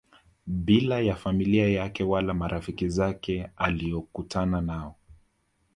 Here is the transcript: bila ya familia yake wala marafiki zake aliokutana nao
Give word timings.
bila 0.47 0.99
ya 0.99 1.15
familia 1.15 1.69
yake 1.69 2.03
wala 2.03 2.33
marafiki 2.33 2.89
zake 2.89 3.49
aliokutana 3.55 4.61
nao 4.61 4.95